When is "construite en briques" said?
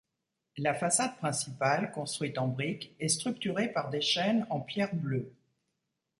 1.91-2.91